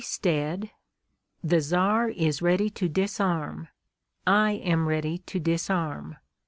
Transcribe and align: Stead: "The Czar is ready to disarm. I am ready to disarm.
Stead: 0.03 0.71
"The 1.43 1.61
Czar 1.61 2.09
is 2.09 2.41
ready 2.41 2.71
to 2.71 2.89
disarm. 2.89 3.67
I 4.25 4.53
am 4.53 4.87
ready 4.87 5.19
to 5.19 5.39
disarm. 5.39 6.17